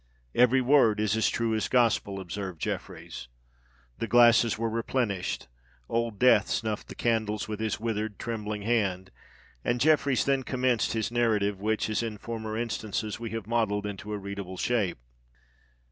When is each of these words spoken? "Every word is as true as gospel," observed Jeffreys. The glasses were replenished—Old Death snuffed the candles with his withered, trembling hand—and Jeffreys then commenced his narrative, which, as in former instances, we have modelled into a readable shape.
"Every 0.33 0.61
word 0.61 0.99
is 0.99 1.15
as 1.15 1.29
true 1.29 1.53
as 1.53 1.67
gospel," 1.67 2.19
observed 2.19 2.59
Jeffreys. 2.59 3.27
The 3.99 4.07
glasses 4.07 4.57
were 4.57 4.67
replenished—Old 4.67 6.17
Death 6.17 6.47
snuffed 6.49 6.87
the 6.87 6.95
candles 6.95 7.47
with 7.47 7.59
his 7.59 7.79
withered, 7.79 8.17
trembling 8.17 8.63
hand—and 8.63 9.79
Jeffreys 9.79 10.25
then 10.25 10.41
commenced 10.41 10.93
his 10.93 11.11
narrative, 11.11 11.61
which, 11.61 11.87
as 11.87 12.01
in 12.01 12.17
former 12.17 12.57
instances, 12.57 13.19
we 13.19 13.29
have 13.29 13.45
modelled 13.45 13.85
into 13.85 14.11
a 14.11 14.17
readable 14.17 14.57
shape. 14.57 14.97